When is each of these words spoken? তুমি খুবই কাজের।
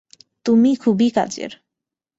তুমি 0.45 0.71
খুবই 0.75 1.07
কাজের। 1.09 1.51